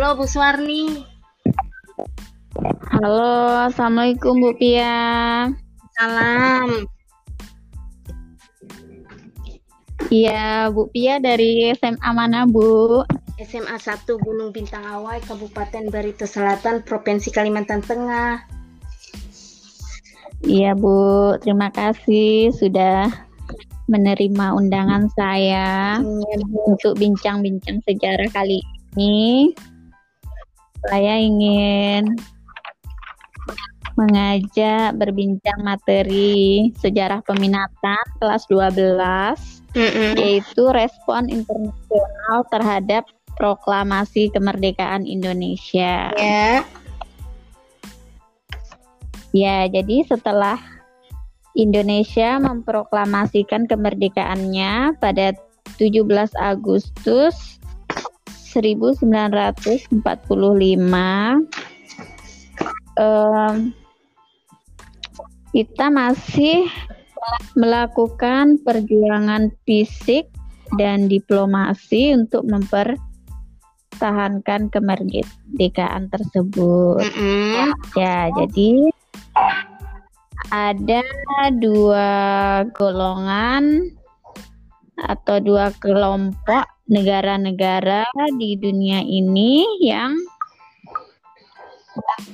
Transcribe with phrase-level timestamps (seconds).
[0.00, 1.04] Halo Bu Suwarni.
[2.88, 5.44] Halo, Assalamualaikum Bu Pia.
[5.92, 6.88] Salam.
[10.08, 13.04] Iya, Bu Pia dari SMA mana, Bu?
[13.44, 18.40] SMA 1 Gunung Bintang Awai, Kabupaten Barito Selatan, Provinsi Kalimantan Tengah.
[20.48, 21.36] Iya, Bu.
[21.44, 23.04] Terima kasih sudah
[23.84, 26.24] menerima undangan saya Bu.
[26.72, 28.64] untuk bincang-bincang sejarah kali
[28.96, 29.52] ini.
[30.88, 32.16] Saya ingin
[34.00, 38.96] mengajak berbincang materi sejarah peminatan kelas 12
[39.76, 40.12] Mm-mm.
[40.16, 43.04] yaitu respon internasional terhadap
[43.36, 46.12] proklamasi kemerdekaan Indonesia.
[46.16, 46.64] Ya.
[49.30, 50.58] Ya, jadi setelah
[51.54, 55.38] Indonesia memproklamasikan kemerdekaannya pada
[55.78, 57.59] 17 Agustus
[58.50, 59.94] 1945
[62.98, 63.70] em,
[65.50, 66.70] kita masih
[67.58, 70.30] melakukan perjuangan fisik
[70.78, 77.02] dan diplomasi untuk mempertahankan kemerdekaan tersebut.
[77.02, 77.74] Mm-mm.
[77.98, 78.94] Ya, jadi
[80.50, 81.02] ada
[81.58, 82.10] dua
[82.72, 83.90] golongan
[85.06, 88.04] atau dua kelompok negara-negara
[88.36, 90.18] di dunia ini yang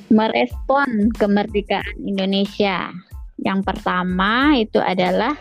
[0.08, 2.90] merespon kemerdekaan Indonesia.
[3.40, 5.36] Yang pertama itu adalah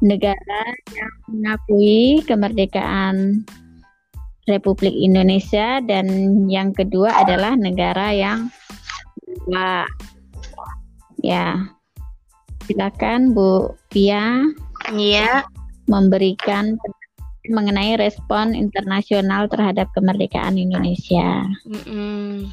[0.00, 0.62] negara
[0.96, 3.44] yang mengakui kemerdekaan
[4.46, 6.06] Republik Indonesia dan
[6.46, 8.48] yang kedua adalah negara yang.
[11.22, 11.58] Ya,
[12.66, 14.42] silakan Bu Pia
[14.94, 15.42] Iya.
[15.86, 16.78] Memberikan
[17.46, 21.46] mengenai respon internasional terhadap kemerdekaan Indonesia.
[21.66, 22.50] Mm-mm.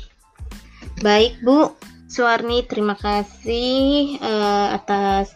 [1.01, 1.73] Baik Bu
[2.05, 5.33] Suwarni, terima kasih eh, atas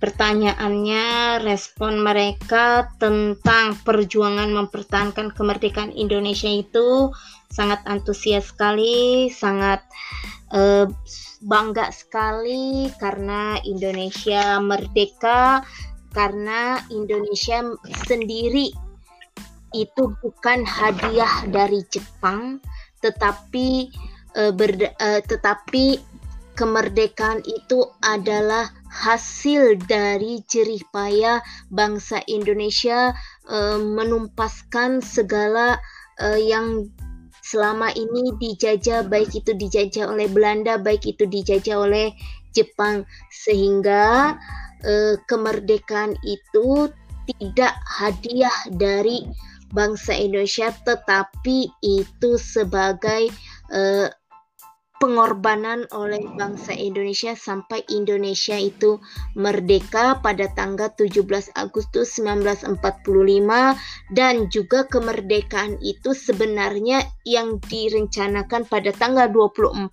[0.00, 7.12] pertanyaannya, respon mereka tentang perjuangan mempertahankan kemerdekaan Indonesia itu
[7.48, 9.80] sangat antusias sekali, sangat
[10.52, 10.88] eh,
[11.40, 15.64] bangga sekali karena Indonesia merdeka,
[16.10, 17.64] karena Indonesia
[18.06, 18.74] sendiri
[19.70, 22.58] itu bukan hadiah dari Jepang,
[22.98, 23.86] tetapi
[24.54, 25.98] berde- eh, tetapi
[26.54, 31.38] kemerdekaan itu adalah hasil dari jerih payah
[31.70, 33.14] bangsa Indonesia
[33.48, 35.78] eh, menumpaskan segala
[36.18, 36.90] eh, yang
[37.40, 42.12] selama ini dijajah baik itu dijajah oleh Belanda baik itu dijajah oleh
[42.52, 44.36] Jepang sehingga
[44.84, 46.90] eh, kemerdekaan itu
[47.38, 49.22] tidak hadiah dari
[49.70, 53.30] bangsa Indonesia tetapi itu sebagai
[53.70, 54.08] eh,
[55.00, 59.00] pengorbanan oleh bangsa Indonesia sampai Indonesia itu
[59.32, 62.76] merdeka pada tanggal 17 Agustus 1945
[64.12, 69.88] dan juga kemerdekaan itu sebenarnya yang direncanakan pada tanggal 24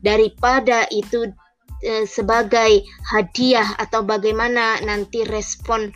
[0.00, 1.28] daripada itu
[1.82, 5.94] eh, sebagai hadiah atau bagaimana nanti respon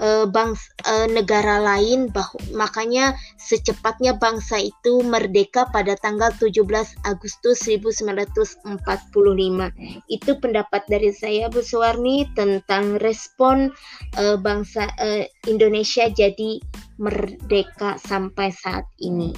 [0.00, 6.62] eh, bangsa eh, negara lain bah makanya secepatnya bangsa itu merdeka pada tanggal 17
[7.08, 8.66] Agustus 1945
[10.08, 13.72] itu pendapat dari saya Bu Suwarni tentang respon
[14.20, 16.60] eh, bangsa eh, Indonesia jadi
[17.00, 19.32] merdeka sampai saat ini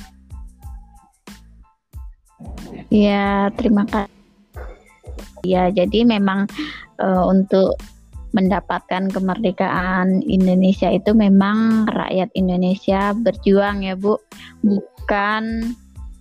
[2.92, 4.23] Ya, terima kasih.
[5.44, 6.48] Ya, jadi memang
[7.00, 7.76] eh, untuk
[8.34, 14.18] mendapatkan kemerdekaan Indonesia itu memang rakyat Indonesia berjuang ya, Bu.
[14.66, 15.74] Bukan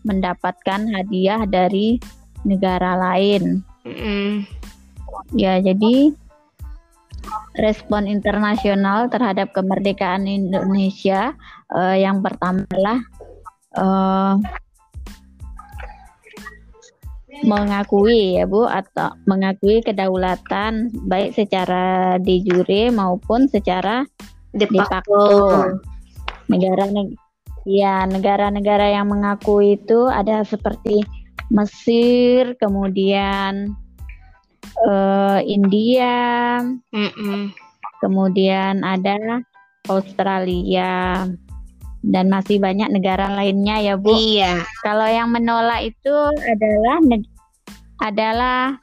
[0.06, 1.98] mendapatkan hadiah dari
[2.46, 3.66] negara lain.
[3.88, 4.46] Mm-mm.
[5.34, 6.14] Ya, jadi
[7.58, 11.34] respon internasional terhadap kemerdekaan Indonesia
[11.74, 13.00] eh, yang pertama adalah
[13.74, 14.34] eh,
[17.42, 24.06] mengakui ya Bu atau mengakui kedaulatan baik secara de jure maupun secara
[24.54, 25.50] de facto.
[26.46, 27.18] Negara neg-
[27.66, 31.02] ya negara-negara yang mengakui itu ada seperti
[31.50, 33.74] Mesir, kemudian
[34.88, 36.60] eh, India,
[36.94, 37.54] Mm-mm.
[38.02, 39.44] kemudian ada
[39.92, 41.24] Australia
[42.04, 44.12] dan masih banyak negara lainnya ya Bu.
[44.12, 46.14] iya Kalau yang menolak itu
[46.44, 47.32] adalah neg-
[48.04, 48.78] adalah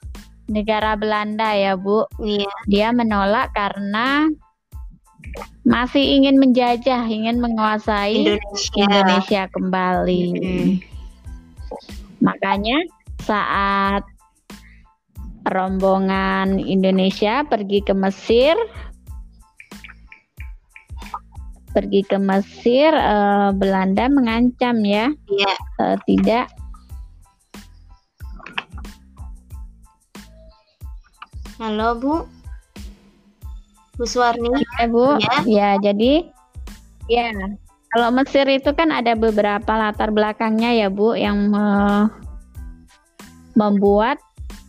[0.48, 2.08] negara Belanda ya Bu.
[2.24, 4.26] iya Dia menolak karena
[5.62, 8.80] masih ingin menjajah, ingin menguasai Indonesia.
[8.80, 10.22] Indonesia kembali.
[10.34, 10.70] Mm.
[12.24, 12.78] Makanya
[13.22, 14.02] saat
[15.46, 18.56] rombongan Indonesia pergi ke Mesir,
[21.70, 25.54] pergi ke Mesir, eh, Belanda mengancam ya, Iya.
[25.82, 26.46] eh, tidak
[31.60, 32.14] Halo Bu.
[34.00, 34.48] Bu Suwarni.
[34.80, 35.20] ya Bu.
[35.20, 35.36] Ya.
[35.44, 36.24] Ya, jadi
[37.04, 37.28] ya
[37.92, 42.04] kalau Mesir itu kan ada beberapa latar belakangnya ya Bu yang eh,
[43.52, 44.16] membuat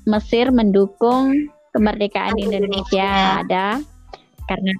[0.03, 2.67] Mesir mendukung kemerdekaan Indonesia.
[2.67, 3.11] Indonesia.
[3.47, 3.67] Ada
[4.51, 4.71] karena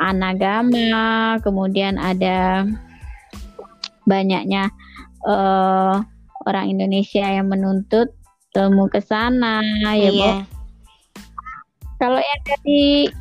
[0.00, 2.64] kesamaan agama, kemudian ada
[4.08, 4.72] banyaknya
[5.28, 5.94] eh,
[6.48, 8.08] orang Indonesia yang menuntut
[8.56, 9.60] ilmu ke sana
[9.92, 10.24] ya Bu.
[10.24, 10.36] Iya.
[12.00, 13.12] Kalau yang dari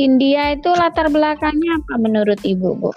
[0.00, 2.90] India itu latar belakangnya apa menurut Ibu, Bu?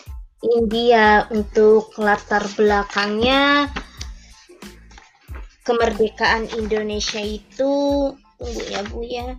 [0.63, 3.67] India untuk latar belakangnya
[5.67, 7.71] kemerdekaan Indonesia itu
[8.39, 9.35] tunggu ya Bu ya.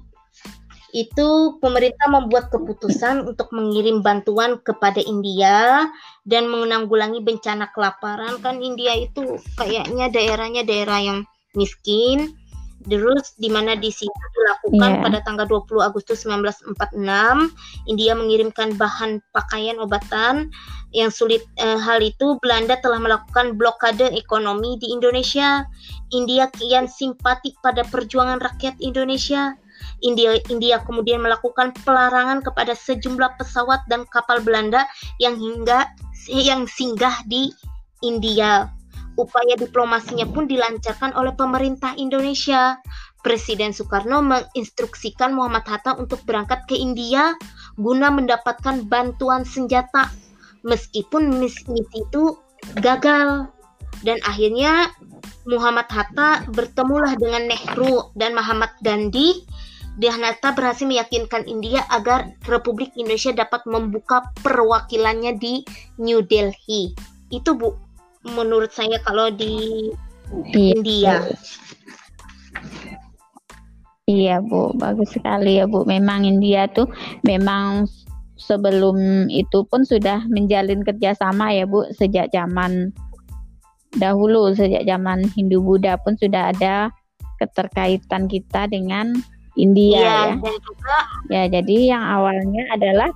[0.95, 5.91] Itu pemerintah membuat keputusan untuk mengirim bantuan kepada India
[6.23, 11.19] dan menanggulangi bencana kelaparan kan India itu kayaknya daerahnya daerah yang
[11.59, 12.39] miskin.
[12.85, 15.01] Terus di mana di situ dilakukan Iya.
[15.01, 17.49] pada tanggal 20 Agustus 1946
[17.89, 20.53] India mengirimkan bahan pakaian obatan
[20.93, 25.65] yang sulit eh, hal itu Belanda telah melakukan blokade ekonomi di Indonesia.
[26.13, 29.57] India kian simpatik pada perjuangan rakyat Indonesia.
[30.05, 34.85] India India kemudian melakukan pelarangan kepada sejumlah pesawat dan kapal Belanda
[35.19, 35.89] yang hingga
[36.29, 37.53] yang singgah di
[38.05, 38.69] India.
[39.15, 42.79] Upaya diplomasinya pun dilancarkan oleh pemerintah Indonesia.
[43.25, 47.33] Presiden Soekarno menginstruksikan Muhammad Hatta untuk berangkat ke India
[47.81, 50.13] guna mendapatkan bantuan senjata
[50.61, 52.37] meskipun mis- misi itu
[52.85, 53.49] gagal
[54.05, 54.93] dan akhirnya
[55.49, 59.45] Muhammad Hatta bertemulah dengan Nehru dan Muhammad Gandhi
[59.95, 65.63] dan Hatta berhasil meyakinkan India agar Republik Indonesia dapat membuka perwakilannya di
[66.03, 66.91] New Delhi.
[67.31, 67.75] Itu bu
[68.25, 69.91] menurut saya kalau di
[70.55, 71.15] Iya, India.
[74.05, 75.89] Iya Bu, bagus sekali ya Bu.
[75.89, 76.89] Memang India tuh
[77.25, 77.89] memang
[78.37, 82.93] sebelum itu pun sudah menjalin kerjasama ya Bu, sejak zaman
[83.97, 86.93] dahulu, sejak zaman Hindu Buddha pun sudah ada
[87.41, 89.17] keterkaitan kita dengan
[89.55, 90.35] India Iya, ya.
[90.43, 90.97] dan juga
[91.31, 93.09] Ya, jadi yang awalnya adalah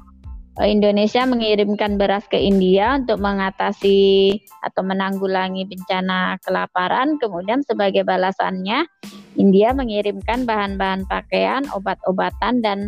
[0.59, 4.33] eh, Indonesia mengirimkan beras ke India untuk mengatasi
[4.65, 7.21] atau menanggulangi bencana kelaparan.
[7.21, 8.87] Kemudian sebagai balasannya,
[9.39, 12.79] India mengirimkan bahan-bahan pakaian, obat-obatan dan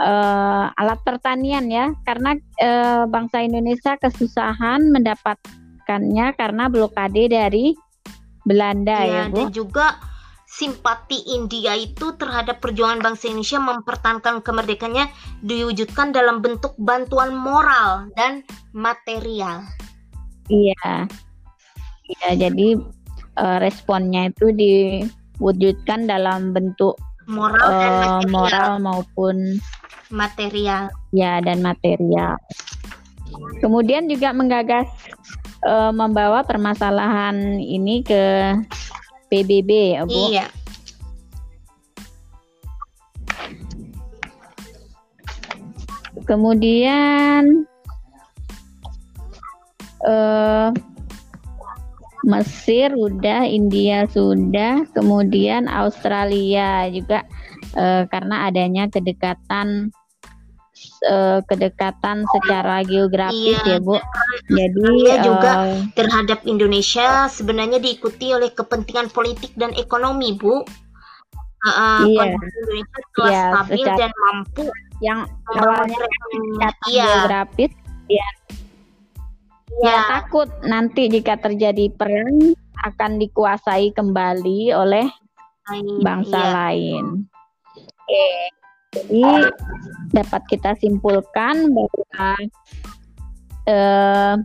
[0.00, 7.72] eh, alat pertanian ya, karena eh, bangsa Indonesia kesusahan mendapatkannya karena blokade dari
[8.46, 9.36] Belanda Iya, ya, Bu.
[9.42, 9.86] dan juga
[10.56, 15.12] simpati India itu terhadap perjuangan bangsa Indonesia mempertahankan kemerdekaannya
[15.44, 18.40] diwujudkan dalam bentuk bantuan moral dan
[18.72, 19.68] material.
[20.48, 21.04] Iya.
[22.06, 22.68] Iya, jadi
[23.36, 28.30] eh, responnya itu diwujudkan dalam bentuk Moral dan eh, material.
[28.30, 29.36] moral maupun
[30.06, 30.86] Material.
[31.10, 32.38] ya dan material.
[33.58, 34.86] Kemudian juga menggagas
[35.66, 38.54] eh, membawa permasalahan ini ke
[39.28, 40.30] PBB ya, Bu.
[40.30, 40.46] Iya.
[46.26, 47.66] Kemudian
[50.06, 50.70] eh
[52.26, 57.22] Mesir udah, India sudah, kemudian Australia juga
[57.78, 59.94] eh, karena adanya kedekatan
[61.04, 63.76] eh, kedekatan secara geografis Iya.
[63.76, 63.96] ya Bu.
[64.48, 70.62] Jadi Australia juga eh, Terhadap Indonesia sebenarnya diikuti oleh kepentingan politik dan ekonomi, Bu.
[71.56, 72.24] Uh, uh, Iya.
[72.36, 74.64] Indonesia telah Iya, stabil secara- dan mampu
[75.00, 77.72] yang awalnya kedekatan Iya, geografis
[78.08, 78.28] iya.
[79.82, 85.04] ya takut nanti jika terjadi perang akan dikuasai kembali oleh
[85.66, 86.52] Lain, bangsa iya.
[86.54, 87.04] lain.
[87.76, 88.26] Oke.
[88.96, 89.20] Jadi
[90.12, 92.30] dapat kita simpulkan bahwa
[93.66, 94.36] eh,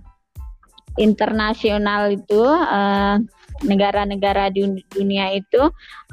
[1.00, 3.18] internasional itu eh,
[3.62, 5.62] negara-negara di dunia itu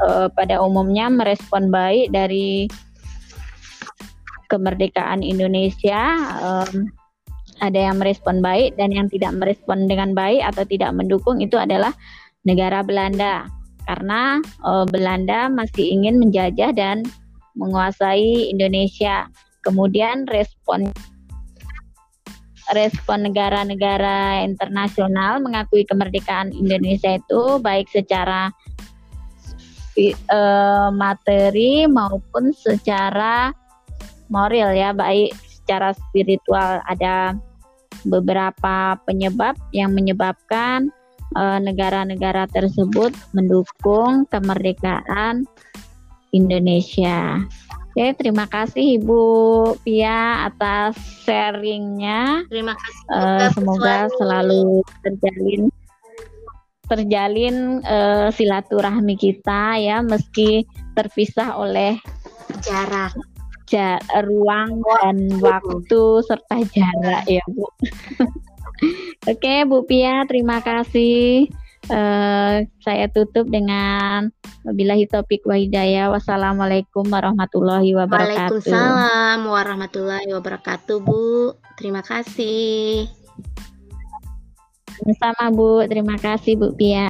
[0.04, 2.68] eh, pada umumnya merespon baik dari
[4.48, 6.02] kemerdekaan Indonesia.
[6.40, 6.88] Em,
[7.58, 11.90] ada yang merespon baik dan yang tidak merespon dengan baik atau tidak mendukung itu adalah
[12.46, 13.50] negara Belanda
[13.88, 17.02] karena eh, Belanda masih ingin menjajah dan
[17.58, 19.26] menguasai Indonesia.
[19.66, 20.88] Kemudian respon
[22.72, 28.52] respon negara-negara internasional mengakui kemerdekaan Indonesia itu baik secara
[30.30, 33.50] uh, materi maupun secara
[34.28, 36.84] moral ya, baik secara spiritual.
[36.86, 37.34] Ada
[38.06, 40.92] beberapa penyebab yang menyebabkan
[41.34, 45.42] eh, negara-negara tersebut mendukung kemerdekaan
[46.32, 47.42] Indonesia.
[47.98, 49.22] Oke, terima kasih Ibu
[49.82, 50.94] Pia atas
[51.26, 52.46] sharingnya.
[52.46, 53.04] Terima kasih.
[53.10, 55.62] Uh, semoga selalu terjalin
[56.88, 60.64] terjalin uh, silaturahmi kita ya meski
[60.96, 62.00] terpisah oleh
[62.64, 63.12] jarak
[63.68, 67.68] ja ruang dan waktu serta jarak ya Bu.
[69.32, 71.50] Oke Bu Pia terima kasih.
[71.88, 74.28] Uh, saya tutup dengan
[74.64, 76.12] wabillahi topik wa hidayah.
[76.12, 78.60] Wassalamualaikum warahmatullahi wabarakatuh.
[78.60, 81.56] Waalaikumsalam warahmatullahi wabarakatuh, Bu.
[81.80, 83.08] Terima kasih.
[85.16, 87.08] Sama Bu, terima kasih Bu Pia.